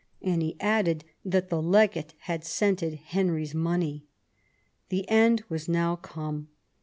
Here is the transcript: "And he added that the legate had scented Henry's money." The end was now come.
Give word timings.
"And 0.23 0.41
he 0.41 0.57
added 0.59 1.03
that 1.23 1.49
the 1.49 1.61
legate 1.61 2.15
had 2.21 2.43
scented 2.43 2.95
Henry's 2.95 3.53
money." 3.53 4.03
The 4.89 5.07
end 5.07 5.43
was 5.47 5.69
now 5.69 5.95
come. 5.95 6.47